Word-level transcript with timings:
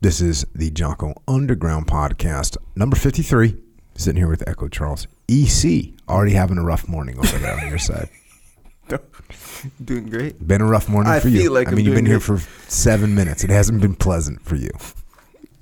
This 0.00 0.20
is 0.20 0.46
the 0.54 0.70
Jocko 0.70 1.14
Underground 1.26 1.86
podcast, 1.86 2.56
number 2.76 2.96
53. 2.96 3.56
Sitting 3.96 4.16
here 4.20 4.28
with 4.28 4.48
Echo 4.48 4.68
Charles. 4.68 5.08
EC, 5.28 5.92
already 6.08 6.32
having 6.32 6.56
a 6.56 6.62
rough 6.64 6.86
morning 6.88 7.18
over 7.18 7.36
there 7.38 7.58
on 7.60 7.68
your 7.68 7.78
side. 7.78 8.08
Doing 9.84 10.08
great. 10.08 10.46
Been 10.46 10.60
a 10.60 10.66
rough 10.66 10.88
morning 10.88 11.12
I 11.12 11.18
for 11.18 11.28
you. 11.28 11.40
feel 11.42 11.52
like 11.52 11.66
I 11.66 11.70
I'm 11.70 11.76
mean, 11.76 11.84
you've 11.84 11.94
doing 11.94 12.04
been 12.04 12.10
here 12.12 12.20
for 12.20 12.38
seven 12.68 13.14
minutes. 13.16 13.42
It 13.42 13.50
hasn't 13.50 13.80
been 13.82 13.94
pleasant 13.96 14.40
for 14.42 14.54
you. 14.54 14.70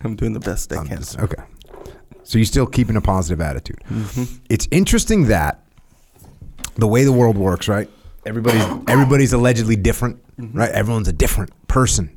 I'm 0.03 0.15
doing 0.17 0.35
the 0.35 0.41
best 0.41 0.71
I 0.73 0.77
I'm 0.77 0.87
can. 0.87 0.99
just- 0.99 1.19
okay. 1.19 1.43
So 2.25 2.39
you're 2.39 2.45
still 2.45 2.67
keeping 2.67 2.97
a 2.97 3.01
positive 3.01 3.41
attitude. 3.41 3.79
Mm-hmm. 3.89 4.37
It's 4.51 4.69
interesting 4.71 5.29
that 5.29 5.65
the 6.75 6.87
way 6.89 7.05
the 7.05 7.13
world 7.13 7.39
works, 7.39 7.69
right? 7.69 7.89
Everybody's 8.27 8.65
everybody's 8.89 9.33
allegedly 9.33 9.77
different, 9.77 10.21
Mm-hmm. 10.37 10.59
right? 10.59 10.71
Everyone's 10.73 11.09
a 11.09 11.13
different 11.15 11.51
person, 11.69 12.16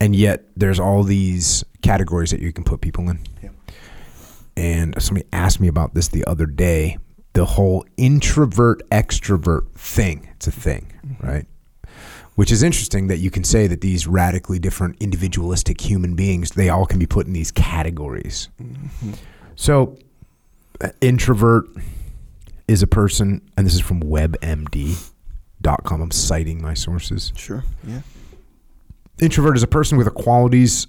and 0.00 0.14
yet 0.14 0.44
there's 0.56 0.78
all 0.80 1.02
these 1.02 1.64
categories 1.82 2.30
that 2.30 2.40
you 2.40 2.52
can 2.52 2.64
put 2.64 2.80
people 2.80 3.08
in. 3.08 3.18
Yeah. 3.42 3.50
And 4.56 4.94
somebody 5.02 5.26
asked 5.32 5.60
me 5.60 5.68
about 5.68 5.94
this 5.94 6.08
the 6.08 6.24
other 6.26 6.46
day. 6.46 6.98
The 7.34 7.44
whole 7.44 7.84
introvert 7.98 8.88
extrovert 8.90 9.70
thing. 9.72 10.28
It's 10.36 10.46
a 10.46 10.52
thing, 10.52 10.92
Mm-hmm. 11.06 11.26
right? 11.26 11.46
Which 12.34 12.50
is 12.52 12.62
interesting 12.62 13.06
that 13.06 13.18
you 13.18 13.30
can 13.30 13.44
say 13.44 13.66
that 13.66 13.80
these 13.80 14.06
radically 14.06 14.58
different 14.58 14.96
individualistic 15.00 15.80
human 15.80 16.14
beings, 16.14 16.50
they 16.50 16.68
all 16.68 16.84
can 16.86 16.98
be 16.98 17.06
put 17.06 17.26
in 17.26 17.32
these 17.32 17.50
categories. 17.50 18.48
Mm-hmm. 18.62 19.12
So, 19.54 19.96
uh, 20.82 20.88
introvert 21.00 21.66
is 22.68 22.82
a 22.82 22.86
person, 22.86 23.40
and 23.56 23.66
this 23.66 23.72
is 23.74 23.80
from 23.80 24.02
webmd.com. 24.02 26.00
I'm 26.02 26.10
citing 26.10 26.60
my 26.60 26.74
sources. 26.74 27.32
Sure. 27.36 27.64
Yeah. 27.86 28.00
Introvert 29.18 29.56
is 29.56 29.62
a 29.62 29.66
person 29.66 29.96
with 29.96 30.04
the 30.04 30.10
qualities 30.10 30.86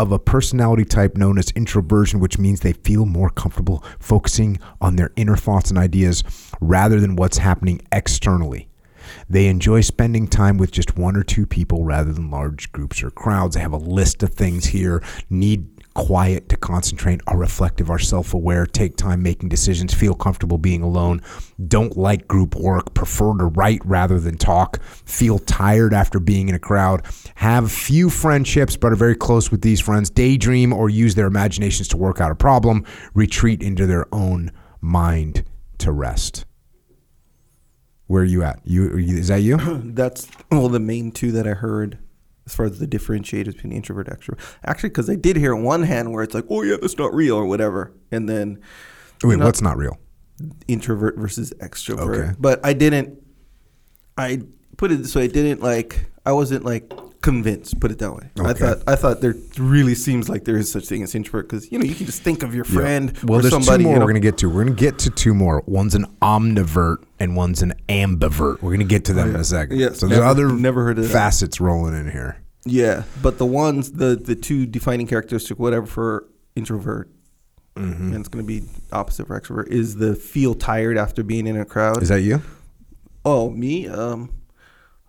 of 0.00 0.10
a 0.10 0.18
personality 0.18 0.84
type 0.86 1.14
known 1.14 1.38
as 1.38 1.50
introversion, 1.50 2.20
which 2.20 2.38
means 2.38 2.60
they 2.60 2.72
feel 2.72 3.04
more 3.04 3.28
comfortable 3.28 3.84
focusing 3.98 4.58
on 4.80 4.96
their 4.96 5.12
inner 5.16 5.36
thoughts 5.36 5.68
and 5.68 5.78
ideas 5.78 6.24
rather 6.58 7.00
than 7.00 7.16
what's 7.16 7.36
happening 7.36 7.82
externally. 7.92 8.70
They 9.28 9.48
enjoy 9.48 9.82
spending 9.82 10.26
time 10.26 10.56
with 10.56 10.72
just 10.72 10.96
one 10.96 11.16
or 11.16 11.22
two 11.22 11.44
people 11.44 11.84
rather 11.84 12.14
than 12.14 12.30
large 12.30 12.72
groups 12.72 13.02
or 13.02 13.10
crowds. 13.10 13.56
They 13.56 13.60
have 13.60 13.74
a 13.74 13.78
list 13.78 14.22
of 14.22 14.32
things 14.32 14.64
here, 14.64 15.02
need 15.28 15.75
quiet 15.96 16.50
to 16.50 16.58
concentrate, 16.58 17.22
are 17.26 17.38
reflective, 17.38 17.90
are 17.90 17.98
self 17.98 18.34
aware, 18.34 18.66
take 18.66 18.96
time 18.96 19.22
making 19.22 19.48
decisions, 19.48 19.94
feel 19.94 20.14
comfortable 20.14 20.58
being 20.58 20.82
alone, 20.82 21.22
don't 21.66 21.96
like 21.96 22.28
group 22.28 22.54
work, 22.54 22.92
prefer 22.92 23.34
to 23.38 23.46
write 23.46 23.80
rather 23.84 24.20
than 24.20 24.36
talk, 24.36 24.82
feel 24.82 25.38
tired 25.38 25.94
after 25.94 26.20
being 26.20 26.50
in 26.50 26.54
a 26.54 26.58
crowd, 26.58 27.02
have 27.36 27.72
few 27.72 28.10
friendships 28.10 28.76
but 28.76 28.92
are 28.92 28.96
very 28.96 29.16
close 29.16 29.50
with 29.50 29.62
these 29.62 29.80
friends, 29.80 30.10
daydream 30.10 30.70
or 30.70 30.90
use 30.90 31.14
their 31.14 31.26
imaginations 31.26 31.88
to 31.88 31.96
work 31.96 32.20
out 32.20 32.30
a 32.30 32.34
problem, 32.36 32.84
retreat 33.14 33.62
into 33.62 33.86
their 33.86 34.06
own 34.14 34.52
mind 34.82 35.44
to 35.78 35.90
rest. 35.90 36.44
Where 38.06 38.20
are 38.20 38.26
you 38.26 38.42
at? 38.42 38.60
You 38.64 38.98
is 38.98 39.28
that 39.28 39.40
you? 39.40 39.56
That's 39.82 40.28
well 40.52 40.68
the 40.68 40.78
main 40.78 41.10
two 41.10 41.32
that 41.32 41.46
I 41.46 41.54
heard 41.54 41.98
as 42.46 42.54
far 42.54 42.66
as 42.66 42.78
the 42.78 42.86
differentiators 42.86 43.54
between 43.54 43.72
introvert 43.72 44.08
and 44.08 44.18
extrovert. 44.18 44.38
Actually, 44.64 44.90
because 44.90 45.10
I 45.10 45.16
did 45.16 45.36
hear 45.36 45.54
one 45.56 45.82
hand 45.82 46.12
where 46.12 46.22
it's 46.22 46.34
like, 46.34 46.44
oh 46.48 46.62
yeah, 46.62 46.76
that's 46.80 46.96
not 46.98 47.12
real 47.14 47.36
or 47.36 47.44
whatever, 47.46 47.92
and 48.10 48.28
then 48.28 48.60
Wait, 49.24 49.38
what's 49.38 49.62
not 49.62 49.76
real? 49.76 49.98
introvert 50.68 51.16
versus 51.16 51.52
extrovert. 51.60 52.24
Okay. 52.28 52.32
But 52.38 52.60
I 52.64 52.72
didn't. 52.72 53.18
I 54.18 54.42
put 54.76 54.92
it 54.92 54.96
this 54.96 55.14
way. 55.14 55.24
I 55.24 55.28
didn't 55.28 55.62
like. 55.62 56.06
I 56.24 56.32
wasn't 56.32 56.64
like 56.64 56.92
convinced. 57.22 57.80
Put 57.80 57.90
it 57.90 57.98
that 57.98 58.12
way. 58.12 58.30
Okay. 58.38 58.48
I 58.50 58.52
thought. 58.52 58.78
I 58.86 58.96
thought 58.96 59.20
there 59.22 59.34
really 59.58 59.94
seems 59.94 60.28
like 60.28 60.44
there 60.44 60.56
is 60.56 60.70
such 60.70 60.86
thing 60.86 61.02
as 61.02 61.14
introvert 61.14 61.48
because 61.48 61.72
you 61.72 61.78
know 61.78 61.84
you 61.84 61.94
can 61.94 62.04
just 62.06 62.22
think 62.22 62.42
of 62.42 62.54
your 62.54 62.64
friend 62.64 63.16
Well, 63.24 63.38
or 63.38 63.42
there's 63.42 63.52
somebody. 63.52 63.84
two 63.84 63.88
more 63.88 63.94
you 63.94 63.98
know, 64.00 64.04
we're 64.04 64.12
gonna 64.12 64.20
get 64.20 64.38
to. 64.38 64.50
We're 64.50 64.64
gonna 64.64 64.76
get 64.76 64.98
to 65.00 65.10
two 65.10 65.34
more. 65.34 65.62
One's 65.66 65.94
an 65.94 66.04
omnivert 66.20 66.98
and 67.18 67.34
one's 67.34 67.62
an 67.62 67.72
ambivert. 67.88 68.60
We're 68.60 68.72
gonna 68.72 68.84
get 68.84 69.06
to 69.06 69.14
them 69.14 69.28
oh, 69.28 69.34
in 69.34 69.40
a 69.40 69.44
second. 69.44 69.78
Yeah, 69.78 69.92
so 69.92 70.06
there's 70.06 70.20
never- 70.20 70.24
other 70.24 70.52
never 70.52 70.84
heard 70.84 70.98
of 70.98 71.04
that. 71.04 71.12
facets 71.12 71.60
rolling 71.60 71.94
in 71.98 72.10
here. 72.10 72.36
Yeah, 72.66 73.04
but 73.22 73.38
the 73.38 73.46
ones 73.46 73.92
the 73.92 74.16
the 74.16 74.34
two 74.34 74.66
defining 74.66 75.06
characteristic 75.06 75.58
whatever 75.58 75.86
for 75.86 76.28
introvert. 76.54 77.10
Mm-hmm. 77.76 78.06
And 78.12 78.14
it's 78.16 78.28
going 78.28 78.42
to 78.42 78.48
be 78.48 78.66
opposite 78.90 79.26
for 79.26 79.38
extrovert. 79.38 79.68
Is 79.68 79.96
the 79.96 80.14
feel 80.16 80.54
tired 80.54 80.96
after 80.96 81.22
being 81.22 81.46
in 81.46 81.58
a 81.58 81.64
crowd? 81.66 82.02
Is 82.02 82.08
that 82.08 82.22
you? 82.22 82.40
oh, 83.24 83.50
me? 83.50 83.86
Um, 83.86 84.32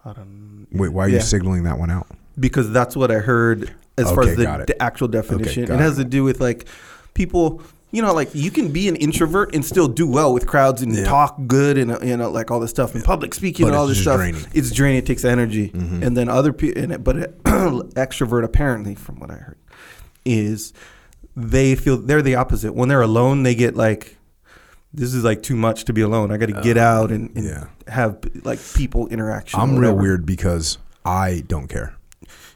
I 0.04 0.12
don't. 0.14 0.68
Wait, 0.74 0.90
why 0.90 1.06
are 1.06 1.08
Yeah. 1.10 1.16
you 1.16 1.22
signaling 1.22 1.64
that 1.64 1.80
one 1.80 1.90
out? 1.90 2.08
because 2.40 2.72
that's 2.72 2.96
what 2.96 3.10
I 3.10 3.16
heard 3.20 3.74
as 3.98 4.12
far 4.12 4.24
as 4.24 4.36
the, 4.36 4.64
the 4.68 4.80
actual 4.84 5.08
definition. 5.08 5.66
got 5.66 5.76
it 5.76 5.80
has 5.80 5.98
it. 5.98 6.04
to 6.04 6.10
do 6.10 6.24
with 6.24 6.40
like 6.40 6.68
people, 7.16 7.62
you 7.92 8.02
know, 8.02 8.14
like 8.14 8.30
you 8.34 8.52
can 8.52 8.72
be 8.72 8.88
an 8.90 8.96
introvert 8.98 9.56
and 9.56 9.64
still 9.66 9.88
do 9.88 10.06
well 10.08 10.34
with 10.34 10.46
crowds 10.46 10.82
and 10.82 10.94
Yeah. 10.96 11.06
talk 11.06 11.38
good 11.48 11.78
and 11.78 11.92
uh, 11.92 12.00
you 12.04 12.18
know 12.18 12.30
like 12.30 12.52
all 12.52 12.60
this 12.60 12.70
stuff 12.72 12.94
and 12.96 13.04
public 13.04 13.34
speaking 13.34 13.66
But 13.66 13.70
and 13.70 13.78
all 13.78 13.88
this 13.88 14.02
stuff. 14.02 14.18
draining. 14.18 14.42
Mm-hmm. 14.42 14.58
It's 14.58 14.72
draining. 14.72 14.98
It 15.00 15.06
takes 15.06 15.24
energy, 15.26 15.72
and 15.74 16.16
then 16.18 16.28
other 16.30 16.52
people. 16.54 16.98
But 17.00 17.18
it, 17.18 17.44
extrovert, 17.44 18.44
apparently, 18.44 18.96
from 18.96 19.20
what 19.20 19.32
I 19.32 19.36
heard, 19.36 19.58
is 20.26 20.74
they 21.36 21.76
feel 21.76 21.98
they're 21.98 22.22
the 22.22 22.36
opposite. 22.36 22.74
When 22.74 22.90
they're 22.90 23.02
alone, 23.02 23.44
they 23.44 23.56
get 23.56 23.76
like. 23.76 24.16
This 24.94 25.14
is 25.14 25.24
like 25.24 25.44
too 25.44 25.56
much 25.56 25.86
to 25.86 25.94
be 25.94 26.02
alone. 26.02 26.32
I 26.32 26.38
got 26.38 26.48
to 26.48 26.60
get 26.62 26.78
out 26.78 27.12
and, 27.12 27.30
and 27.36 27.46
Uh, 27.46 27.50
yeah. 27.88 27.94
have 27.94 28.18
like 28.44 28.58
people 28.74 29.06
interaction. 29.10 29.60
I'm 29.60 29.78
real 29.78 29.96
weird 29.96 30.26
because 30.26 30.80
I 31.06 31.44
don't 31.46 31.68
care. 31.68 31.94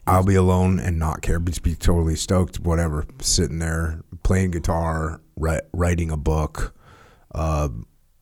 I'll 0.07 0.23
be 0.23 0.33
alone 0.35 0.79
and 0.79 0.97
not 0.97 1.21
care, 1.21 1.37
just 1.39 1.61
be 1.61 1.75
totally 1.75 2.15
stoked, 2.15 2.59
whatever, 2.59 3.05
sitting 3.19 3.59
there 3.59 3.99
playing 4.23 4.51
guitar, 4.51 5.20
ri- 5.35 5.61
writing 5.73 6.11
a 6.11 6.17
book, 6.17 6.75
uh, 7.33 7.69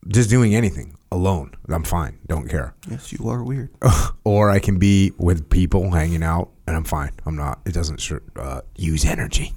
just 0.08 0.30
doing 0.30 0.56
anything 0.56 0.96
alone. 1.12 1.52
I'm 1.68 1.84
fine, 1.84 2.20
don't 2.28 2.48
care. 2.48 2.74
Yes, 2.90 3.12
you 3.12 3.30
are 3.30 3.44
weird. 3.44 3.70
or 4.24 4.50
I 4.50 4.60
can 4.60 4.80
be 4.80 5.12
with 5.18 5.50
people 5.50 5.92
hanging 5.92 6.24
out 6.24 6.52
and 6.68 6.76
I'm 6.76 6.84
fine. 6.84 7.12
I'm 7.26 7.36
not. 7.36 7.60
It 7.66 7.74
doesn't 7.74 8.02
uh, 8.36 8.62
use 8.76 9.06
energy 9.06 9.54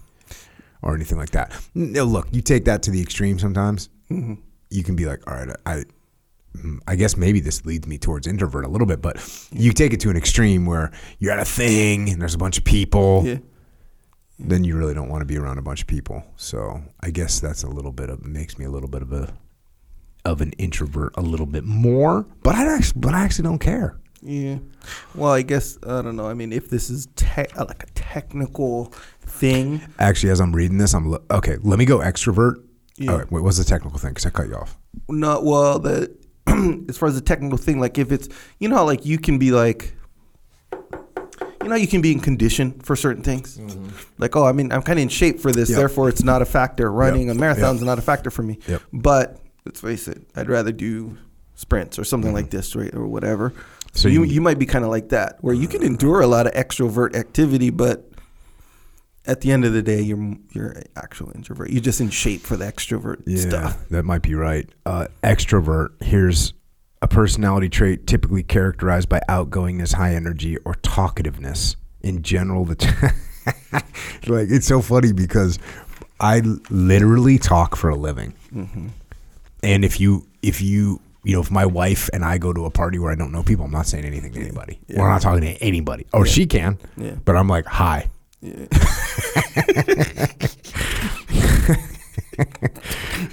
or 0.83 0.95
anything 0.95 1.19
like 1.19 1.31
that. 1.31 1.53
No, 1.75 2.05
look, 2.05 2.29
you 2.33 2.43
take 2.43 2.65
that 2.65 2.83
to 2.85 2.91
the 2.91 3.01
extreme 3.01 3.39
sometimes. 3.39 3.89
You 4.09 4.83
can 4.83 4.97
be 4.97 5.07
like, 5.07 5.23
all 5.31 5.35
right, 5.37 5.57
I, 5.65 5.85
mm, 6.57 6.79
I 6.89 6.97
guess 6.97 7.17
maybe 7.17 7.41
this 7.41 7.65
leads 7.65 7.87
me 7.87 7.99
towards 7.99 8.27
introvert 8.27 8.65
a 8.65 8.69
little 8.69 8.87
bit, 8.87 9.01
but 9.01 9.17
you 9.53 9.73
take 9.73 9.93
it 9.93 10.01
to 10.01 10.11
an 10.11 10.17
extreme 10.17 10.67
where 10.67 10.91
you're 11.19 11.33
at 11.33 11.39
a 11.39 11.45
thing 11.45 12.11
and 12.11 12.21
there's 12.21 12.35
a 12.35 12.39
bunch 12.39 12.59
of 12.59 12.65
people. 12.65 13.23
Yeah. 13.25 13.37
Then 14.45 14.65
you 14.65 14.77
really 14.77 14.95
don't 14.95 15.09
want 15.09 15.21
to 15.23 15.27
be 15.27 15.39
around 15.39 15.59
a 15.59 15.63
bunch 15.63 15.83
of 15.83 15.87
people. 15.87 16.25
So 16.37 16.83
I 17.01 17.11
guess 17.11 17.41
that's 17.41 17.63
a 17.63 17.69
little 17.69 17.93
bit 17.93 18.11
of 18.11 18.25
makes 18.25 18.59
me 18.59 18.65
a 18.65 18.71
little 18.71 18.89
bit 18.89 19.03
of 19.03 19.13
a 19.13 19.33
of 20.25 20.41
an 20.41 20.53
introvert 20.53 21.13
a 21.17 21.21
little 21.23 21.47
bit 21.47 21.65
more. 21.65 22.27
But 22.43 22.55
I 22.55 22.75
actually, 22.77 23.01
but 23.01 23.15
I 23.15 23.21
actually 23.25 23.45
don't 23.45 23.59
care. 23.59 23.99
Yeah. 24.23 24.59
Well, 25.15 25.33
I 25.33 25.43
guess 25.43 25.79
I 25.85 26.01
don't 26.03 26.17
know. 26.17 26.29
I 26.29 26.35
mean, 26.35 26.53
if 26.53 26.71
this 26.71 26.91
is 26.91 27.09
te- 27.17 27.47
uh, 27.57 27.65
like 27.67 27.83
a 27.83 27.87
technical 27.95 28.87
thing, 29.21 29.81
Actually, 29.99 30.31
as 30.31 30.41
I'm 30.41 30.55
reading 30.55 30.79
this, 30.79 30.95
I'm 30.95 31.11
lo- 31.11 31.25
okay. 31.31 31.57
Let 31.63 31.79
me 31.79 31.85
go 31.85 31.99
extrovert. 31.99 32.63
Yeah. 32.99 33.11
All 33.13 33.19
right, 33.19 33.33
wait, 33.33 33.43
what's 33.43 33.59
the 33.59 33.65
technical 33.65 33.99
thing? 33.99 34.11
Because 34.11 34.27
I 34.27 34.31
cut 34.31 34.49
you 34.49 34.55
off. 34.55 34.79
not 35.09 35.45
well. 35.45 35.79
The 35.79 36.15
as 36.89 36.99
far 36.99 37.09
as 37.09 37.15
the 37.15 37.21
technical 37.21 37.59
thing, 37.59 37.81
like 37.81 37.99
if 37.99 38.13
it's 38.13 38.29
you 38.59 38.69
know 38.69 38.77
how 38.77 38.85
like 38.85 39.05
you 39.07 39.19
can 39.19 39.39
be 39.39 39.51
like. 39.51 39.97
You 41.63 41.69
know, 41.69 41.77
you 41.77 41.87
can 41.87 42.01
be 42.01 42.13
in 42.13 42.21
condition 42.21 42.73
for 42.81 42.97
certain 42.97 43.23
things. 43.23 43.59
Mm-hmm. 43.59 43.89
Like, 44.19 44.35
oh, 44.37 44.45
I 44.45 44.53
mean, 44.53 44.73
I'm 44.73 44.83
kind 44.83 44.99
of 44.99 45.03
in 45.05 45.09
shape 45.09 45.41
for 45.41 45.53
this, 45.53 45.71
Yep. 45.71 45.77
therefore 45.79 46.09
it's 46.09 46.23
not 46.23 46.43
a 46.43 46.45
factor. 46.45 46.91
Running 46.91 47.29
Yep. 47.29 47.37
a 47.37 47.39
marathon's 47.39 47.81
Yep. 47.81 47.87
not 47.87 47.99
a 47.99 48.03
factor 48.03 48.31
for 48.31 48.43
me. 48.43 48.59
But 48.93 49.39
let's 49.65 49.81
face 49.81 50.09
it, 50.09 50.23
I'd 50.35 50.49
rather 50.49 50.73
do 50.73 51.17
sprints 51.55 51.99
or 51.99 52.05
something 52.05 52.29
mm-hmm. 52.31 52.37
like 52.37 52.51
this, 52.51 52.75
right, 52.75 52.93
or 52.95 53.07
whatever. 53.07 53.53
So 53.93 54.03
So 54.03 54.09
you 54.09 54.25
you- 54.25 54.35
you 54.35 54.41
might 54.41 54.59
be 54.59 54.67
kind 54.67 54.85
of 54.85 54.91
like 54.91 55.11
that, 55.11 55.39
where 55.43 55.55
you 55.55 55.69
can 55.69 55.81
mm-hmm. 55.81 55.93
endure 55.93 56.21
a 56.21 56.27
lot 56.27 56.47
of 56.47 56.53
extrovert 56.55 57.15
activity, 57.15 57.71
but 57.71 58.09
at 59.25 59.41
the 59.43 59.53
end 59.53 59.65
of 59.65 59.73
the 59.73 59.83
day, 59.83 60.01
you're 60.01 60.37
you're 60.53 60.71
an 60.71 60.85
actual 60.97 61.31
introvert. 61.35 61.71
You're 61.71 61.81
just 61.83 62.01
in 62.01 62.11
shape 62.11 62.41
for 62.41 62.57
the 62.57 62.65
extrovert 62.65 63.23
Yeah, 63.27 63.41
stuff. 63.49 63.89
that 63.91 64.05
might 64.05 64.23
be 64.23 64.35
right. 64.35 64.69
Uh, 64.85 65.07
extrovert. 65.23 65.91
Here's 66.03 66.55
a 67.03 67.09
personality 67.09 67.69
trait 67.69 68.07
typically 68.07 68.43
characterized 68.45 69.09
by 69.09 69.21
outgoingness, 69.29 69.95
high 69.95 70.15
energy, 70.15 70.57
or 70.59 70.75
talkativeness. 70.77 71.77
In 72.01 72.23
general, 72.23 72.65
the 72.65 72.77
like 74.27 74.49
it's 74.51 74.67
so 74.67 74.81
funny 74.81 75.13
because 75.13 75.59
I 76.19 76.41
literally 76.71 77.39
talk 77.39 77.77
for 77.77 77.91
a 77.91 77.97
living, 77.97 78.35
mm-hmm. 78.53 78.89
and 79.63 79.85
if 79.85 80.01
you 80.01 80.27
if 80.43 80.61
you 80.61 81.01
you 81.23 81.35
know 81.35 81.41
if 81.43 81.51
my 81.51 81.65
wife 81.65 82.11
and 82.13 82.25
I 82.25 82.39
go 82.39 82.53
to 82.53 82.65
a 82.65 82.71
party 82.71 82.99
where 82.99 83.13
I 83.13 83.15
don't 83.15 83.31
know 83.31 83.45
people, 83.45 83.65
I'm 83.65 83.71
not 83.71 83.87
saying 83.87 84.05
anything 84.05 84.33
to 84.33 84.41
anybody. 84.41 84.81
We're 84.89 85.09
not 85.09 85.23
talking 85.23 85.43
to 85.43 85.63
anybody. 85.63 86.07
Oh, 86.13 86.21
or 86.21 86.27
she 86.27 86.47
can, 86.47 86.79
Yeah. 86.97 87.15
but 87.25 87.37
I'm 87.37 87.49
like 87.49 87.67
hi. 87.67 88.09
Yeah. 88.41 88.67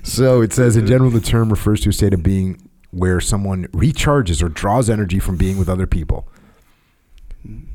So 0.03 0.41
it 0.41 0.53
says, 0.53 0.75
in 0.75 0.85
general, 0.85 1.09
the 1.09 1.21
term 1.21 1.49
refers 1.49 1.81
to 1.81 1.89
a 1.89 1.93
state 1.93 2.13
of 2.13 2.23
being 2.23 2.68
where 2.91 3.19
someone 3.19 3.67
recharges 3.67 4.41
or 4.43 4.49
draws 4.49 4.89
energy 4.89 5.19
from 5.19 5.37
being 5.37 5.57
with 5.57 5.69
other 5.69 5.87
people. 5.87 6.27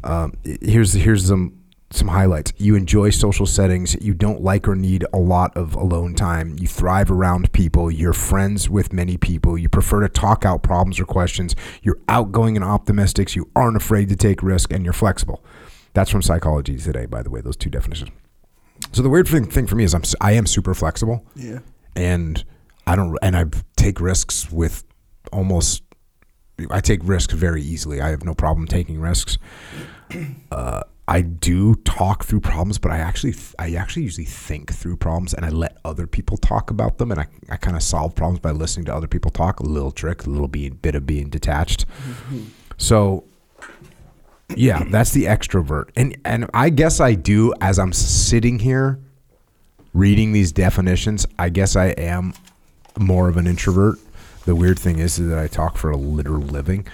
Um, 0.02 0.34
here's 0.44 0.92
here's 0.92 1.26
some 1.28 1.58
some 1.90 2.08
highlights. 2.08 2.52
You 2.58 2.74
enjoy 2.74 3.10
social 3.10 3.46
settings. 3.46 3.94
You 4.00 4.14
don't 4.14 4.42
like 4.42 4.66
or 4.66 4.74
need 4.74 5.04
a 5.12 5.18
lot 5.18 5.56
of 5.56 5.74
alone 5.74 6.14
time. 6.14 6.56
You 6.58 6.66
thrive 6.66 7.10
around 7.10 7.52
people. 7.52 7.90
You're 7.90 8.12
friends 8.12 8.68
with 8.68 8.92
many 8.92 9.16
people. 9.16 9.56
You 9.56 9.68
prefer 9.68 10.00
to 10.00 10.08
talk 10.08 10.44
out 10.44 10.62
problems 10.62 10.98
or 10.98 11.04
questions. 11.04 11.54
You're 11.82 11.98
outgoing 12.08 12.56
and 12.56 12.64
optimistic. 12.64 13.34
You 13.36 13.48
aren't 13.54 13.76
afraid 13.76 14.08
to 14.08 14.16
take 14.16 14.42
risk, 14.42 14.72
and 14.72 14.84
you're 14.84 14.92
flexible. 14.92 15.42
That's 15.92 16.10
from 16.10 16.22
Psychology 16.22 16.76
Today, 16.76 17.06
by 17.06 17.22
the 17.22 17.30
way. 17.30 17.40
Those 17.40 17.56
two 17.56 17.70
definitions. 17.70 18.10
So 18.92 19.00
the 19.02 19.08
weird 19.08 19.28
thing, 19.28 19.44
thing 19.48 19.66
for 19.68 19.76
me 19.76 19.84
is 19.84 19.94
I'm 19.94 20.02
I 20.20 20.32
am 20.32 20.46
super 20.46 20.74
flexible, 20.74 21.24
Yeah. 21.36 21.60
and 21.94 22.44
I 22.86 22.96
don't 22.96 23.16
and 23.22 23.36
I 23.36 23.44
take 23.76 24.00
risks 24.00 24.50
with 24.50 24.84
almost. 25.34 25.82
I 26.70 26.80
take 26.80 27.00
risks 27.02 27.34
very 27.34 27.62
easily. 27.62 28.00
I 28.00 28.10
have 28.10 28.24
no 28.24 28.34
problem 28.34 28.68
taking 28.68 29.00
risks. 29.00 29.38
Uh, 30.52 30.82
I 31.06 31.20
do 31.20 31.74
talk 31.74 32.24
through 32.24 32.40
problems, 32.40 32.78
but 32.78 32.90
I 32.90 32.98
actually 32.98 33.34
I 33.58 33.74
actually 33.74 34.02
usually 34.02 34.24
think 34.24 34.72
through 34.72 34.96
problems 34.96 35.34
and 35.34 35.44
I 35.44 35.50
let 35.50 35.76
other 35.84 36.06
people 36.06 36.36
talk 36.36 36.70
about 36.70 36.98
them 36.98 37.10
and 37.10 37.20
I, 37.20 37.26
I 37.50 37.56
kind 37.56 37.76
of 37.76 37.82
solve 37.82 38.14
problems 38.14 38.38
by 38.40 38.52
listening 38.52 38.86
to 38.86 38.94
other 38.94 39.08
people 39.08 39.30
talk. 39.30 39.60
A 39.60 39.64
little 39.64 39.90
trick, 39.90 40.24
a 40.24 40.30
little 40.30 40.48
being, 40.48 40.74
bit 40.74 40.94
of 40.94 41.06
being 41.06 41.28
detached. 41.28 41.84
So 42.78 43.24
yeah, 44.56 44.84
that's 44.84 45.10
the 45.10 45.24
extrovert. 45.24 45.90
And 45.96 46.16
and 46.24 46.48
I 46.54 46.70
guess 46.70 47.00
I 47.00 47.14
do 47.14 47.52
as 47.60 47.78
I'm 47.78 47.92
sitting 47.92 48.58
here 48.60 48.98
reading 49.92 50.32
these 50.32 50.52
definitions, 50.52 51.26
I 51.38 51.50
guess 51.50 51.76
I 51.76 51.88
am 51.88 52.32
more 52.98 53.28
of 53.28 53.36
an 53.36 53.46
introvert. 53.46 53.98
The 54.44 54.54
weird 54.54 54.78
thing 54.78 54.98
is 54.98 55.16
that 55.16 55.38
I 55.38 55.46
talk 55.46 55.76
for 55.76 55.90
a 55.90 55.96
literal 55.96 56.42
living. 56.42 56.86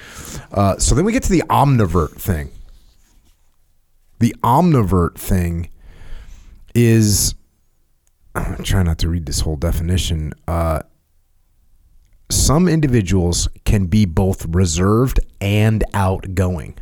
Uh, 0.52 0.78
so 0.78 0.94
then 0.94 1.04
we 1.04 1.12
get 1.12 1.24
to 1.24 1.32
the 1.32 1.42
omnivert 1.50 2.12
thing. 2.12 2.50
The 4.20 4.34
omnivert 4.44 5.16
thing 5.16 5.70
is 6.74 7.34
I'm 8.34 8.62
trying 8.62 8.86
not 8.86 8.98
to 8.98 9.08
read 9.08 9.26
this 9.26 9.40
whole 9.40 9.56
definition. 9.56 10.32
Uh, 10.46 10.82
some 12.30 12.68
individuals 12.68 13.48
can 13.64 13.86
be 13.86 14.04
both 14.04 14.46
reserved 14.46 15.18
and 15.40 15.82
outgoing. 15.92 16.78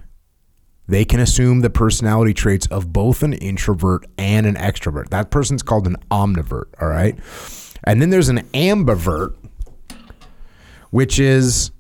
They 0.87 1.05
can 1.05 1.21
assume 1.21 1.61
the 1.61 1.71
personality 1.71 2.35
traits 2.35 2.67
of 2.67 2.93
both 2.93 3.23
an 3.23 3.35
introvert 3.35 4.07
and 4.17 4.47
an 4.47 4.55
extrovert. 4.55 5.11
That 5.11 5.31
person's 5.31 5.63
called 5.63 5.87
an 5.87 5.97
omnivert, 6.11 6.67
all 6.81 6.89
right? 6.89 7.19
And 7.85 8.01
then 8.01 8.11
there's 8.11 8.31
an 8.31 8.41
ambivert, 8.55 9.35
which 10.91 11.19
is 11.19 11.71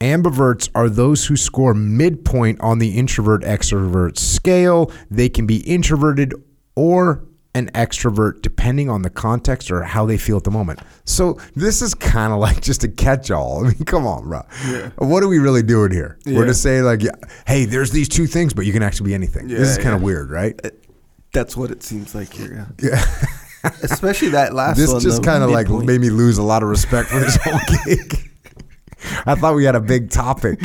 ambiverts 0.00 0.68
are 0.74 0.88
those 0.88 1.26
who 1.26 1.36
score 1.36 1.74
midpoint 1.74 2.60
on 2.60 2.78
the 2.78 2.96
introvert 2.98 3.42
extrovert 3.42 4.18
scale. 4.18 4.90
They 5.10 5.28
can 5.28 5.46
be 5.46 5.58
introverted 5.58 6.34
or 6.74 7.24
an 7.54 7.70
extrovert 7.72 8.40
depending 8.40 8.88
on 8.88 9.02
the 9.02 9.10
context 9.10 9.70
or 9.70 9.82
how 9.82 10.06
they 10.06 10.16
feel 10.16 10.38
at 10.38 10.44
the 10.44 10.50
moment. 10.50 10.80
So 11.04 11.38
this 11.54 11.82
is 11.82 11.92
kind 11.94 12.32
of 12.32 12.38
like 12.40 12.60
just 12.62 12.82
a 12.82 12.88
catch-all. 12.88 13.60
I 13.66 13.68
mean, 13.68 13.84
come 13.84 14.06
on, 14.06 14.24
bro. 14.26 14.40
What 14.96 15.22
are 15.22 15.28
we 15.28 15.38
really 15.38 15.62
doing 15.62 15.92
here? 15.92 16.18
We're 16.26 16.40
Yeah. 16.40 16.46
just 16.46 16.62
saying 16.62 16.84
like, 16.84 17.02
yeah, 17.02 17.10
hey, 17.46 17.66
there's 17.66 17.90
these 17.92 18.08
two 18.08 18.26
things, 18.26 18.54
but 18.54 18.64
you 18.66 18.72
can 18.72 18.82
actually 18.82 19.10
be 19.10 19.14
anything. 19.14 19.48
this 19.48 19.68
is 19.68 19.76
kind 19.78 19.94
of 19.94 20.00
yeah. 20.00 20.06
weird, 20.06 20.30
right? 20.30 20.58
That's 21.32 21.56
what 21.56 21.70
it 21.70 21.82
seems 21.82 22.14
like 22.14 22.32
here. 22.32 22.66
Yeah. 22.82 23.04
Especially 23.82 24.28
that 24.30 24.54
last 24.54 24.76
this 24.76 24.88
one. 24.88 24.96
This 24.96 25.04
just 25.04 25.22
kind 25.22 25.42
of 25.44 25.50
like 25.50 25.68
made 25.68 26.00
me 26.00 26.10
lose 26.10 26.38
a 26.38 26.42
lot 26.42 26.62
of 26.62 26.68
respect 26.68 27.08
for 27.08 27.20
this 27.20 27.36
whole 27.36 27.60
gig. 27.84 28.30
I 29.26 29.34
thought 29.34 29.54
we 29.54 29.64
had 29.64 29.74
a 29.74 29.80
big 29.80 30.10
topic. 30.10 30.60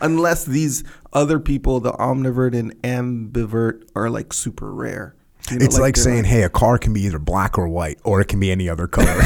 Unless 0.00 0.46
these 0.46 0.84
other 1.12 1.38
people, 1.38 1.80
the 1.80 1.92
omnivert 1.92 2.54
and 2.58 2.74
ambivert, 2.82 3.88
are 3.94 4.10
like 4.10 4.32
super 4.32 4.72
rare. 4.72 5.14
You 5.50 5.58
know, 5.58 5.64
It's 5.64 5.78
like, 5.78 5.94
they're 5.94 6.04
saying, 6.04 6.24
hey, 6.24 6.42
a 6.42 6.48
car 6.48 6.76
can 6.78 6.92
be 6.92 7.02
either 7.02 7.18
black 7.18 7.56
or 7.56 7.68
white, 7.68 7.98
or 8.02 8.20
it 8.20 8.26
can 8.26 8.40
be 8.40 8.50
any 8.50 8.68
other 8.68 8.86
color. 8.88 9.06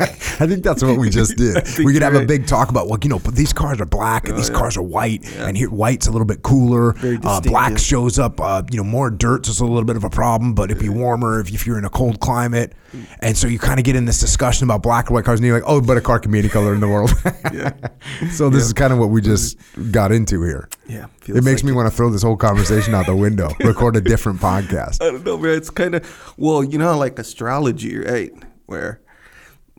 I 0.40 0.46
think 0.46 0.62
that's 0.62 0.82
what 0.82 0.98
we 0.98 1.10
just 1.10 1.36
did. 1.36 1.56
We 1.78 1.92
could 1.92 2.02
have 2.02 2.12
you're 2.12 2.22
a 2.22 2.26
big 2.26 2.46
talk 2.46 2.70
about, 2.70 2.88
well, 2.88 2.98
you 3.02 3.08
know, 3.08 3.18
but 3.18 3.34
these 3.34 3.52
cars 3.52 3.80
are 3.80 3.86
black 3.86 4.28
and 4.28 4.36
these 4.36 4.50
yeah. 4.50 4.56
cars 4.56 4.76
are 4.76 4.82
white, 4.82 5.24
and 5.38 5.56
here 5.56 5.70
white's 5.70 6.06
a 6.06 6.10
little 6.10 6.26
bit 6.26 6.42
cooler. 6.42 6.94
Uh, 7.24 7.40
black 7.40 7.78
shows 7.78 8.18
up, 8.18 8.40
uh, 8.40 8.62
you 8.70 8.76
know, 8.76 8.84
more 8.84 9.10
dirt, 9.10 9.46
so 9.46 9.50
it's 9.50 9.60
a 9.60 9.64
little 9.64 9.84
bit 9.84 9.96
of 9.96 10.04
a 10.04 10.10
problem, 10.10 10.54
but 10.54 10.70
it'd 10.70 10.82
be 10.82 10.88
warmer 10.88 11.40
if, 11.40 11.52
if 11.52 11.66
you're 11.66 11.78
in 11.78 11.84
a 11.84 11.90
cold 11.90 12.20
climate. 12.20 12.72
And 13.20 13.36
so 13.36 13.46
you 13.46 13.58
kind 13.58 13.78
of 13.78 13.84
get 13.84 13.96
in 13.96 14.06
this 14.06 14.20
discussion 14.20 14.64
about 14.64 14.82
black 14.82 15.10
or 15.10 15.14
white 15.14 15.24
cars, 15.24 15.40
and 15.40 15.46
you're 15.46 15.56
like, 15.56 15.68
oh, 15.68 15.80
but 15.80 15.96
a 15.96 16.00
car 16.00 16.18
can 16.18 16.32
be 16.32 16.38
any 16.38 16.48
color 16.48 16.74
in 16.74 16.80
the 16.80 16.88
world. 16.88 17.10
so 18.32 18.50
this 18.50 18.64
is 18.64 18.72
kind 18.72 18.92
of 18.92 18.98
what 18.98 19.10
we 19.10 19.20
just 19.20 19.58
got 19.90 20.10
into 20.12 20.42
here. 20.42 20.68
Yeah, 20.86 21.06
It 21.26 21.44
makes 21.44 21.62
like 21.62 21.64
me 21.64 21.72
want 21.72 21.90
to 21.90 21.96
throw 21.96 22.10
this 22.10 22.22
whole 22.22 22.36
conversation 22.36 22.94
out 22.94 23.06
the 23.06 23.16
window, 23.16 23.50
record 23.60 23.96
a 23.96 24.00
different 24.00 24.40
podcast. 24.40 25.02
I 25.02 25.10
don't 25.10 25.24
know, 25.24 25.38
man. 25.38 25.56
It's 25.56 25.70
kind 25.70 25.94
of 25.94 26.34
well, 26.36 26.64
you 26.64 26.78
know, 26.78 26.96
like 26.96 27.18
astrology, 27.18 27.98
right? 27.98 28.32
Where 28.66 29.00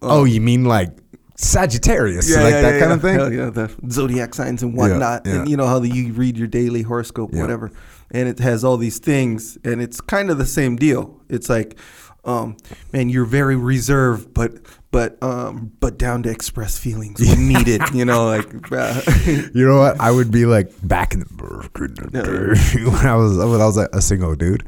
Oh, 0.01 0.23
you 0.23 0.41
mean 0.41 0.65
like 0.65 0.89
Sagittarius, 1.35 2.35
like 2.35 2.51
that 2.53 2.79
kind 2.79 2.91
of 2.91 3.01
thing? 3.01 3.15
Hell 3.15 3.31
yeah, 3.33 3.49
the 3.49 3.73
zodiac 3.89 4.33
signs 4.33 4.61
and 4.63 4.75
whatnot, 4.75 5.25
yeah. 5.25 5.35
and 5.35 5.49
you 5.49 5.57
know 5.57 5.67
how 5.67 5.79
the, 5.79 5.89
you 5.89 6.13
read 6.13 6.37
your 6.37 6.47
daily 6.47 6.81
horoscope, 6.81 7.31
Yeah. 7.33 7.41
whatever, 7.41 7.71
and 8.11 8.27
it 8.27 8.39
has 8.39 8.63
all 8.63 8.77
these 8.77 8.99
things, 8.99 9.57
and 9.63 9.81
it's 9.81 10.01
kind 10.01 10.29
of 10.29 10.37
the 10.37 10.45
same 10.45 10.75
deal. 10.75 11.21
It's 11.29 11.49
like, 11.49 11.77
um, 12.25 12.57
man, 12.91 13.09
you're 13.09 13.25
very 13.25 13.55
reserved, 13.55 14.33
but 14.33 14.51
but 14.91 15.21
um, 15.23 15.71
but 15.79 15.97
down 15.97 16.23
to 16.23 16.29
express 16.29 16.77
feelings 16.77 17.19
when 17.21 17.47
needed. 17.53 17.81
You 17.93 18.05
know, 18.05 18.25
like 18.25 18.51
You 19.53 19.65
know 19.65 19.79
what? 19.79 19.99
I 19.99 20.11
would 20.11 20.31
be 20.31 20.45
like 20.45 20.71
back 20.87 21.13
in 21.13 21.21
the 21.21 21.25
when 22.91 23.07
I 23.07 23.15
was 23.15 23.37
when 23.37 23.61
I 23.61 23.65
was 23.65 23.77
like 23.77 23.89
a 23.93 24.01
single 24.01 24.35
dude. 24.35 24.65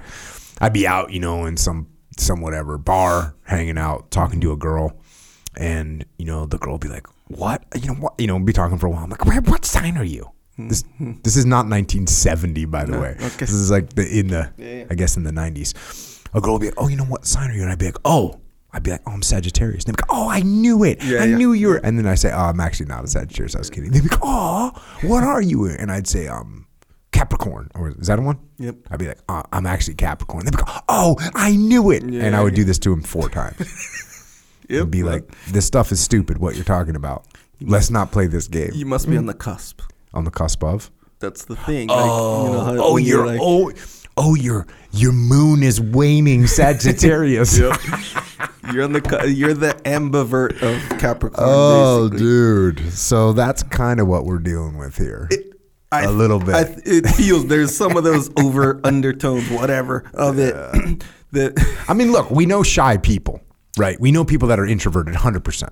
I'd 0.59 0.73
be 0.73 0.87
out, 0.87 1.11
you 1.11 1.19
know, 1.19 1.45
in 1.45 1.57
some 1.57 1.87
some 2.17 2.39
whatever 2.41 2.77
bar, 2.77 3.35
hanging 3.43 3.77
out, 3.77 4.11
talking 4.11 4.39
to 4.41 4.51
a 4.51 4.57
girl, 4.57 5.00
and 5.57 6.06
you 6.18 6.25
know 6.25 6.45
the 6.45 6.57
girl 6.57 6.74
would 6.74 6.81
be 6.81 6.88
like, 6.88 7.07
"What? 7.27 7.63
You 7.80 7.88
know 7.88 7.95
what? 7.95 8.13
You 8.18 8.27
know, 8.27 8.39
be 8.39 8.53
talking 8.53 8.77
for 8.77 8.88
a 8.88 8.89
while. 8.89 9.03
I'm 9.03 9.09
like, 9.09 9.25
"Where? 9.25 9.42
What 9.42 9.65
sign 9.65 9.98
are 9.98 10.03
you?" 10.03 10.30
This 10.57 10.83
this 11.24 11.38
is 11.38 11.45
not 11.45 11.65
1970, 11.68 12.65
by 12.65 12.86
the 12.86 13.00
way. 13.00 13.15
okay. 13.19 13.30
This 13.39 13.51
is 13.53 13.71
like 13.71 13.94
the 13.94 14.07
in 14.19 14.27
the 14.27 14.51
Yeah, 14.57 14.75
yeah. 14.75 14.86
I 14.92 14.95
guess 14.95 15.18
in 15.18 15.24
the 15.24 15.31
90s. 15.31 16.19
A 16.33 16.42
girl 16.42 16.53
would 16.53 16.62
be 16.62 16.68
like, 16.68 16.75
"Oh, 16.77 16.88
you 16.88 16.95
know 16.98 17.06
what 17.06 17.25
sign 17.25 17.50
are 17.50 17.53
you?" 17.53 17.62
And 17.63 17.71
I'd 17.71 17.80
be 17.80 17.86
like, 17.86 18.00
"Oh." 18.06 18.39
I'd 18.74 18.83
be 18.83 18.92
like, 18.92 19.01
oh, 19.06 19.12
I'm 19.12 19.21
Sagittarius. 19.21 19.83
And 19.83 19.94
they'd 19.94 19.98
be 19.98 20.03
like, 20.03 20.18
oh, 20.18 20.30
I 20.30 20.39
knew 20.44 20.86
it. 20.86 21.03
Yeah, 21.03 21.21
I 21.21 21.25
yeah. 21.25 21.36
knew 21.36 21.51
you 21.51 21.68
were. 21.68 21.81
And 21.83 21.98
then 22.00 22.07
I 22.07 22.15
say, 22.15 22.31
oh, 22.31 22.38
I'm 22.44 22.62
actually 22.62 22.86
not 22.86 23.03
a 23.03 23.07
Sagittarius. 23.07 23.53
I 23.53 23.57
was 23.59 23.69
kidding. 23.69 23.92
They'd 23.92 24.01
be 24.01 24.07
like, 24.07 24.19
oh, 24.24 24.71
what 25.01 25.25
are 25.25 25.42
you? 25.42 25.65
And 25.68 25.92
I'd 25.92 26.07
say, 26.07 26.27
um, 26.30 26.68
Capricorn. 27.12 27.69
Or 27.75 27.89
is 27.89 28.07
that 28.07 28.18
a 28.18 28.21
one? 28.21 28.39
Yep. 28.59 28.75
I'd 28.89 29.00
be 29.00 29.07
like, 29.07 29.19
uh, 29.27 29.44
I'm 29.51 29.65
actually 29.65 29.95
Capricorn. 29.95 30.45
They'd 30.45 30.56
be 30.56 30.63
like, 30.63 30.83
oh, 30.88 31.18
I 31.36 31.57
knew 31.57 31.92
it. 31.92 32.03
Yeah, 32.06 32.24
and 32.24 32.33
I 32.33 32.41
would 32.41 32.55
do 32.55 32.63
this 32.63 32.79
to 32.79 32.93
him 32.93 33.01
four 33.01 33.27
times. 33.29 33.58
Yep. 34.71 34.81
and 34.83 34.91
be 34.91 35.03
like, 35.03 35.29
this 35.47 35.65
stuff 35.65 35.91
is 35.91 35.99
stupid. 35.99 36.37
What 36.37 36.55
you're 36.55 36.63
talking 36.63 36.95
about. 36.95 37.25
Let's 37.59 37.91
not 37.91 38.11
play 38.11 38.27
this 38.27 38.47
game. 38.47 38.71
you 38.73 38.85
must 38.85 39.07
be 39.09 39.17
on 39.17 39.23
hmm. 39.23 39.27
the 39.27 39.33
cusp. 39.35 39.81
On 40.13 40.23
the 40.23 40.31
cusp 40.31 40.63
of. 40.63 40.89
That's 41.19 41.45
the 41.45 41.55
thing. 41.55 41.89
Like, 41.89 41.97
you 41.97 42.11
oh, 42.11 42.51
know, 42.51 42.59
how- 42.61 42.83
oh, 42.83 42.93
when 42.95 43.03
you're 43.03 43.25
like, 43.25 43.39
oh, 43.41 43.71
oh, 44.17 44.35
your 44.35 44.65
your 44.91 45.11
moon 45.11 45.63
is 45.63 45.79
waning, 45.79 46.47
Sagittarius. 46.47 47.59
Yep. 48.71 48.73
you're 48.73 48.83
on 48.83 48.93
the 48.93 49.33
you're 49.35 49.53
the 49.53 49.73
ambivert 49.85 50.61
of 50.63 50.99
Capricorn. 50.99 51.47
Oh, 51.47 52.09
basically. 52.09 52.25
dude. 52.25 52.93
So 52.93 53.33
that's 53.33 53.61
kind 53.63 53.99
of 53.99 54.07
what 54.07 54.25
we're 54.25 54.39
dealing 54.39 54.77
with 54.77 54.97
here. 54.97 55.29
I- 55.91 56.03
a 56.03 56.11
little 56.11 56.39
bit. 56.39 56.55
I, 56.55 56.75
it 56.85 57.07
feels 57.09 57.47
there's 57.47 57.75
some 57.75 57.97
of 57.97 58.03
those 58.03 58.31
over 58.37 58.79
undertones, 58.83 59.49
whatever, 59.49 60.09
of 60.13 60.39
it. 60.39 60.55
that 61.31 61.83
I 61.87 61.93
mean, 61.93 62.11
look, 62.11 62.31
we 62.31 62.45
know 62.45 62.63
shy 62.63 62.97
people, 62.97 63.41
right? 63.77 63.99
We 63.99 64.11
know 64.11 64.23
people 64.25 64.47
that 64.49 64.59
are 64.59 64.65
introverted 64.65 65.13
100%. 65.15 65.69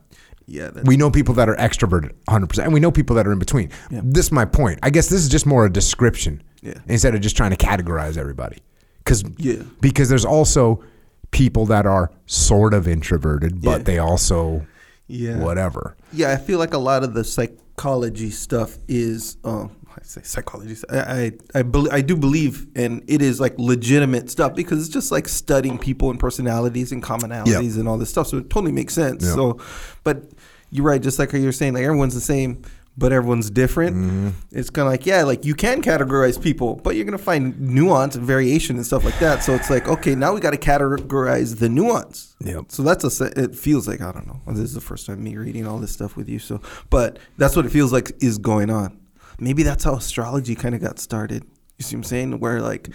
yeah, 0.48 0.72
We 0.86 0.98
know 0.98 1.12
people 1.12 1.34
that 1.36 1.48
are 1.50 1.56
extroverted 1.56 2.14
100%. 2.28 2.64
And 2.64 2.74
we 2.74 2.80
know 2.80 2.92
people 2.92 3.16
that 3.18 3.28
are 3.28 3.32
in 3.32 3.40
between. 3.40 3.70
This 3.92 4.26
is 4.28 4.32
my 4.32 4.46
point. 4.46 4.80
I 4.84 4.90
guess 4.90 5.08
this 5.10 5.22
is 5.22 5.30
just 5.30 5.46
more 5.46 5.66
a 5.66 5.70
description 5.72 6.42
Yeah. 6.62 6.74
instead 6.88 7.14
of 7.16 7.22
just 7.22 7.38
trying 7.38 7.52
to 7.52 7.58
categorize 7.58 8.18
everybody. 8.18 8.58
Cause, 9.06 9.24
Yeah. 9.38 9.64
Because 9.82 10.10
there's 10.10 10.26
also 10.26 10.84
people 11.32 11.66
that 11.68 11.86
are 11.86 12.12
sort 12.26 12.74
of 12.74 12.88
introverted, 12.88 13.62
but 13.62 13.78
Yeah. 13.80 13.84
they 13.84 13.98
also 14.00 14.66
yeah, 15.08 15.38
whatever. 15.40 15.96
yeah. 16.14 16.32
I 16.32 16.38
feel 16.38 16.58
like 16.60 16.74
a 16.74 16.78
lot 16.80 17.04
of 17.04 17.14
the 17.14 17.24
psychology 17.24 18.30
stuff 18.32 18.78
is, 18.88 19.38
um, 19.44 19.72
I 19.98 20.04
say 20.04 20.22
psychology. 20.24 20.76
I 20.90 20.98
I 20.98 21.32
I, 21.56 21.64
bel 21.64 21.92
I 21.92 22.02
do 22.02 22.16
believe, 22.16 22.68
and 22.76 23.04
it 23.08 23.22
is 23.22 23.40
like 23.40 23.58
legitimate 23.58 24.30
stuff 24.30 24.56
because 24.56 24.80
it's 24.80 24.94
just 24.94 25.12
like 25.12 25.28
studying 25.28 25.78
people 25.78 26.10
and 26.10 26.20
personalities 26.20 26.92
and 26.92 27.04
commonalities 27.04 27.78
and 27.78 27.88
all 27.88 27.98
this 27.98 28.10
stuff. 28.10 28.28
So 28.28 28.38
it 28.38 28.50
totally 28.50 28.72
makes 28.72 28.94
sense. 28.94 29.24
Yeah. 29.24 29.34
So, 29.34 29.60
but 30.04 30.24
you're 30.72 30.86
right. 30.86 31.02
Just 31.02 31.20
like 31.20 31.32
how 31.32 31.38
you're 31.38 31.52
saying, 31.52 31.74
like 31.74 31.84
everyone's 31.84 32.14
the 32.14 32.22
same. 32.22 32.64
But 32.98 33.14
everyone's 33.14 33.50
different. 33.50 33.96
Mm-hmm. 33.96 34.30
It's 34.52 34.70
kind 34.70 34.86
of 34.86 34.92
like, 34.92 35.06
yeah, 35.06 35.24
like 35.24 35.46
you 35.46 35.56
can 35.56 35.82
categorize 35.82 36.42
people, 36.42 36.76
but 36.84 36.98
you're 36.98 37.06
gonna 37.06 37.18
find 37.18 37.58
nuance 37.58 38.16
and 38.16 38.26
variation 38.26 38.76
and 38.76 38.86
stuff 38.86 39.06
like 39.06 39.18
that. 39.20 39.42
So 39.42 39.54
it's 39.54 39.70
like, 39.70 39.88
okay, 39.88 40.16
now 40.16 40.34
we 40.34 40.42
got 40.42 40.52
to 40.52 40.58
categorize 40.58 41.60
the 41.60 41.70
nuance. 41.70 42.36
Yep. 42.44 42.66
So 42.68 42.84
that's 42.84 43.22
a. 43.22 43.42
It 43.42 43.56
feels 43.56 43.88
like 43.88 44.02
I 44.02 44.12
don't 44.12 44.28
know. 44.28 44.42
This 44.48 44.66
is 44.66 44.74
the 44.74 44.82
first 44.82 45.06
time 45.06 45.24
me 45.24 45.38
reading 45.38 45.66
all 45.66 45.78
this 45.78 45.94
stuff 45.94 46.18
with 46.18 46.28
you. 46.28 46.40
So, 46.40 46.60
but 46.90 47.20
that's 47.38 47.56
what 47.56 47.66
it 47.66 47.70
feels 47.70 47.94
like 47.94 48.12
is 48.22 48.38
going 48.38 48.70
on. 48.70 49.00
Maybe 49.40 49.64
that's 49.64 49.84
how 49.84 49.96
astrology 49.96 50.56
kind 50.56 50.76
of 50.76 50.82
got 50.82 51.00
started. 51.00 51.44
You 51.78 51.84
see 51.84 51.96
what 51.96 52.00
I'm 52.00 52.04
saying? 52.06 52.40
Where 52.40 52.62
like 52.62 52.90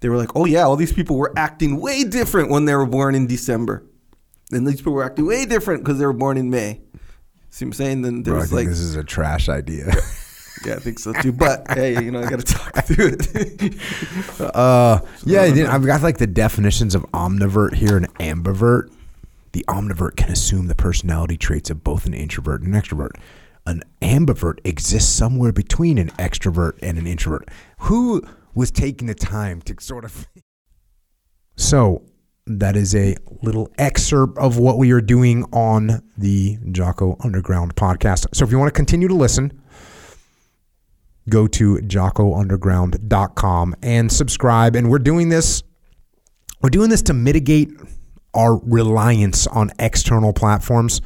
they 0.00 0.08
were 0.08 0.16
like, 0.16 0.36
"Oh 0.36 0.44
yeah, 0.44 0.62
all 0.62 0.76
these 0.76 0.92
people 0.92 1.16
were 1.16 1.32
acting 1.36 1.80
way 1.80 2.04
different 2.04 2.50
when 2.50 2.64
they 2.64 2.74
were 2.74 2.86
born 2.86 3.14
in 3.14 3.26
December, 3.26 3.84
and 4.52 4.66
these 4.66 4.76
people 4.76 4.92
were 4.92 5.04
acting 5.04 5.26
way 5.26 5.44
different 5.44 5.82
because 5.82 5.98
they 5.98 6.06
were 6.06 6.12
born 6.12 6.36
in 6.36 6.50
May." 6.50 6.80
See 7.50 7.64
what 7.64 7.68
I'm 7.68 7.72
saying? 7.72 8.02
Then 8.02 8.22
Bro, 8.22 8.34
I 8.34 8.38
there's 8.38 8.50
think 8.50 8.58
like, 8.58 8.68
this 8.68 8.78
is 8.78 8.94
a 8.94 9.04
trash 9.04 9.48
idea. 9.48 9.86
yeah, 10.64 10.74
I 10.74 10.78
think 10.78 10.98
so 10.98 11.12
too. 11.12 11.32
But 11.32 11.66
hey, 11.70 12.02
you 12.02 12.10
know, 12.10 12.20
I 12.20 12.30
got 12.30 12.40
to 12.40 12.54
talk 12.54 12.84
through 12.84 13.16
it. 13.18 14.40
uh, 14.54 15.00
yeah, 15.24 15.42
I 15.42 15.74
I've 15.74 15.84
got 15.84 16.02
like 16.02 16.18
the 16.18 16.26
definitions 16.26 16.94
of 16.94 17.02
omnivert 17.12 17.74
here 17.74 17.96
and 17.96 18.12
ambivert. 18.18 18.92
The 19.52 19.64
omnivert 19.66 20.16
can 20.16 20.30
assume 20.30 20.68
the 20.68 20.74
personality 20.74 21.36
traits 21.36 21.70
of 21.70 21.82
both 21.82 22.06
an 22.06 22.14
introvert 22.14 22.62
and 22.62 22.74
an 22.74 22.80
extrovert. 22.80 23.12
An 23.68 23.82
ambivert 24.00 24.60
exists 24.64 25.12
somewhere 25.12 25.52
between 25.52 25.98
an 25.98 26.08
extrovert 26.12 26.78
and 26.82 26.96
an 26.96 27.06
introvert. 27.06 27.50
Who 27.80 28.22
was 28.54 28.70
taking 28.70 29.08
the 29.08 29.14
time 29.14 29.60
to 29.62 29.76
sort 29.78 30.04
of. 30.04 30.28
So, 31.60 32.04
that 32.46 32.76
is 32.76 32.94
a 32.94 33.16
little 33.42 33.68
excerpt 33.78 34.38
of 34.38 34.58
what 34.58 34.78
we 34.78 34.92
are 34.92 35.00
doing 35.00 35.42
on 35.52 36.04
the 36.16 36.56
Jocko 36.70 37.16
Underground 37.18 37.74
podcast. 37.74 38.26
So, 38.32 38.44
if 38.44 38.52
you 38.52 38.58
want 38.60 38.68
to 38.68 38.76
continue 38.76 39.08
to 39.08 39.14
listen, 39.14 39.60
go 41.28 41.48
to 41.48 41.78
jockounderground.com 41.78 43.74
and 43.82 44.12
subscribe. 44.12 44.76
And 44.76 44.88
we're 44.88 45.00
doing 45.00 45.30
this, 45.30 45.64
we're 46.62 46.70
doing 46.70 46.90
this 46.90 47.02
to 47.02 47.12
mitigate 47.12 47.72
our 48.34 48.56
reliance 48.58 49.48
on 49.48 49.72
external 49.80 50.32
platforms 50.32 51.00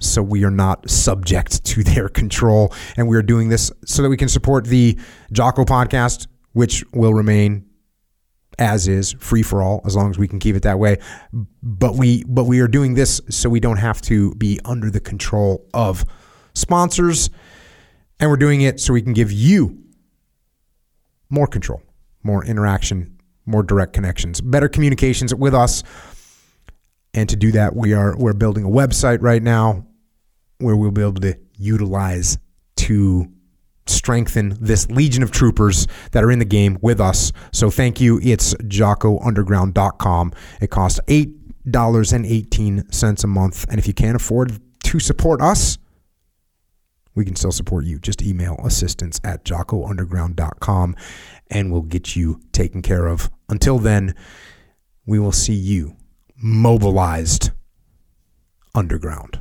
so 0.00 0.22
we 0.22 0.44
are 0.44 0.50
not 0.50 0.90
subject 0.90 1.64
to 1.66 1.84
their 1.84 2.08
control. 2.08 2.74
And 2.96 3.08
we're 3.08 3.22
doing 3.22 3.48
this 3.48 3.70
so 3.84 4.02
that 4.02 4.08
we 4.08 4.16
can 4.16 4.28
support 4.28 4.66
the 4.66 4.98
Jocko 5.32 5.64
podcast, 5.64 6.26
which 6.52 6.84
will 6.92 7.14
remain 7.14 7.66
as 8.58 8.88
is, 8.88 9.12
free 9.12 9.42
for 9.42 9.62
all, 9.62 9.80
as 9.86 9.96
long 9.96 10.10
as 10.10 10.18
we 10.18 10.28
can 10.28 10.38
keep 10.38 10.54
it 10.54 10.62
that 10.62 10.78
way. 10.78 10.98
But 11.62 11.94
we 11.94 12.24
but 12.24 12.44
we 12.44 12.60
are 12.60 12.68
doing 12.68 12.94
this 12.94 13.20
so 13.30 13.48
we 13.48 13.58
don't 13.60 13.78
have 13.78 14.02
to 14.02 14.34
be 14.34 14.60
under 14.64 14.90
the 14.90 15.00
control 15.00 15.66
of 15.72 16.04
sponsors. 16.54 17.30
And 18.18 18.28
we're 18.28 18.36
doing 18.36 18.60
it 18.60 18.78
so 18.78 18.92
we 18.92 19.00
can 19.00 19.14
give 19.14 19.32
you 19.32 19.82
more 21.30 21.46
control, 21.46 21.82
more 22.22 22.44
interaction, 22.44 23.18
more 23.46 23.62
direct 23.62 23.94
connections, 23.94 24.42
better 24.42 24.68
communications 24.68 25.34
with 25.34 25.54
us. 25.54 25.82
And 27.14 27.28
to 27.30 27.36
do 27.36 27.52
that, 27.52 27.74
we 27.74 27.94
are 27.94 28.14
we're 28.16 28.34
building 28.34 28.64
a 28.64 28.68
website 28.68 29.22
right 29.22 29.42
now 29.42 29.86
where 30.60 30.76
we'll 30.76 30.90
be 30.90 31.02
able 31.02 31.14
to 31.14 31.36
utilize 31.56 32.38
to 32.76 33.26
strengthen 33.86 34.56
this 34.60 34.90
legion 34.90 35.22
of 35.22 35.30
troopers 35.30 35.86
that 36.12 36.24
are 36.24 36.30
in 36.30 36.38
the 36.38 36.44
game 36.44 36.78
with 36.80 37.00
us. 37.00 37.32
So 37.52 37.70
thank 37.70 38.00
you. 38.00 38.20
It's 38.22 38.54
jockounderground.com. 38.54 40.32
It 40.60 40.70
costs 40.70 41.00
$8.18 41.06 43.24
a 43.24 43.26
month. 43.26 43.66
And 43.68 43.78
if 43.78 43.86
you 43.86 43.94
can't 43.94 44.16
afford 44.16 44.60
to 44.84 45.00
support 45.00 45.42
us, 45.42 45.78
we 47.14 47.24
can 47.24 47.36
still 47.36 47.52
support 47.52 47.84
you. 47.84 47.98
Just 47.98 48.22
email 48.22 48.56
assistance 48.64 49.20
at 49.24 49.44
jockounderground.com 49.44 50.96
and 51.50 51.72
we'll 51.72 51.82
get 51.82 52.16
you 52.16 52.40
taken 52.52 52.82
care 52.82 53.06
of. 53.06 53.30
Until 53.48 53.78
then, 53.78 54.14
we 55.06 55.18
will 55.18 55.32
see 55.32 55.54
you 55.54 55.96
mobilized 56.36 57.50
underground. 58.74 59.40